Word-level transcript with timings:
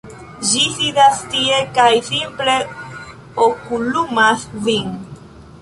ĝi 0.51 0.61
sidas 0.77 1.19
tie 1.33 1.59
kaj 1.75 1.91
simple 2.09 2.57
okulumas 3.51 4.51
vin. 4.69 4.93